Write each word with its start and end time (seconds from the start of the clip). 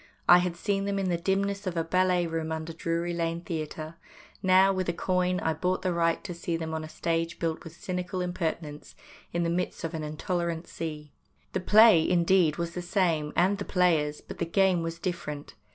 I 0.27 0.39
had 0.39 0.55
seen 0.57 0.85
them 0.85 0.97
in 0.97 1.09
the 1.09 1.15
dimness 1.17 1.67
of 1.67 1.77
a 1.77 1.83
ballet 1.83 2.25
room 2.25 2.51
under 2.51 2.73
Drury 2.73 3.13
Lane 3.13 3.41
Theatre; 3.41 3.97
now, 4.41 4.73
with 4.73 4.89
a 4.89 4.93
coin, 4.93 5.39
I 5.41 5.53
bought 5.53 5.83
the 5.83 5.93
right 5.93 6.23
to 6.23 6.33
see 6.33 6.57
them 6.57 6.73
on 6.73 6.83
a 6.83 6.89
stage 6.89 7.37
built 7.37 7.63
with 7.63 7.75
cynical 7.75 8.19
impertinence 8.19 8.95
in 9.31 9.43
the 9.43 9.49
midst 9.51 9.83
of 9.83 9.91
the 9.91 10.01
intolerant 10.03 10.65
sea. 10.65 11.11
The 11.53 11.59
play, 11.59 12.09
indeed, 12.09 12.55
was 12.57 12.71
the 12.71 12.81
same, 12.81 13.31
and 13.35 13.59
the 13.59 13.63
players, 13.65 14.21
but 14.21 14.39
the 14.39 14.45
game 14.45 14.81
was 14.81 14.97
different. 14.97 15.53